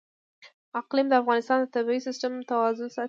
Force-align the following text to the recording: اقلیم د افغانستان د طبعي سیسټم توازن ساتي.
اقلیم 0.81 1.07
د 1.09 1.13
افغانستان 1.21 1.57
د 1.61 1.65
طبعي 1.75 1.99
سیسټم 2.07 2.33
توازن 2.51 2.87
ساتي. 2.91 2.99